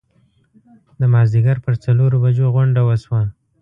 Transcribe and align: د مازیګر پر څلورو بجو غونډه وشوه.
د 0.99 1.01
مازیګر 1.13 1.57
پر 1.65 1.73
څلورو 1.83 2.21
بجو 2.23 2.47
غونډه 2.55 2.81
وشوه. 2.83 3.21